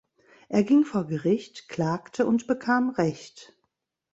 [0.49, 3.53] Er ging vor Gericht, klagte und bekam Recht.